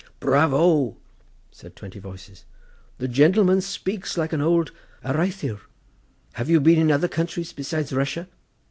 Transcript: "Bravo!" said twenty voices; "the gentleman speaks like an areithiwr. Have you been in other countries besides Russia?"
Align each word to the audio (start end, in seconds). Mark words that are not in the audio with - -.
"Bravo!" 0.19 0.97
said 1.51 1.75
twenty 1.75 1.99
voices; 1.99 2.45
"the 2.97 3.07
gentleman 3.07 3.61
speaks 3.61 4.17
like 4.17 4.33
an 4.33 4.39
areithiwr. 4.41 5.59
Have 6.33 6.49
you 6.49 6.59
been 6.59 6.79
in 6.81 6.91
other 6.91 7.07
countries 7.07 7.53
besides 7.53 7.93
Russia?" 7.93 8.27